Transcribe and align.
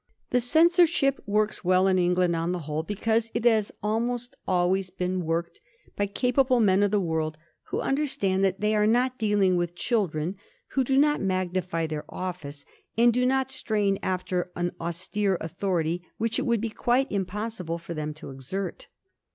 The 0.31 0.41
censorship 0.41 1.21
works 1.27 1.63
well 1.63 1.85
in 1.87 1.99
Eng 1.99 2.15
land 2.15 2.35
on 2.35 2.53
the 2.53 2.57
whole, 2.65 2.81
because 2.81 3.29
it 3.35 3.45
has 3.45 3.71
almost 3.83 4.35
always 4.47 4.89
been 4.89 5.23
worked 5.23 5.59
by 5.95 6.07
capable 6.07 6.59
men 6.59 6.81
of 6.81 6.89
the 6.89 6.99
world 6.99 7.37
who 7.69 7.81
understand 7.81 8.43
that 8.43 8.61
they 8.61 8.75
are 8.75 8.87
not 8.87 9.19
dealing 9.19 9.57
with 9.57 9.75
children, 9.75 10.37
who 10.69 10.83
do 10.83 10.97
not 10.97 11.21
magnify 11.21 11.85
their 11.85 12.05
office, 12.09 12.65
and 12.97 13.13
do 13.13 13.27
not 13.27 13.51
strain 13.51 13.99
after 14.01 14.49
an 14.55 14.71
austere 14.81 15.37
authority 15.39 16.01
which 16.17 16.39
it 16.39 16.47
would 16.47 16.61
be 16.61 16.71
quite 16.71 17.11
impossible 17.11 17.77
for 17.77 17.93
them 17.93 18.11
to 18.15 18.31
exert. 18.31 18.87